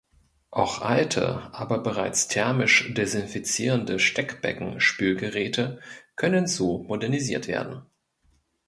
[0.49, 5.79] Auch alte, aber bereits thermisch desinfizierende Steckbecken-Spülgeräte
[6.15, 7.83] können so modernisiert werden.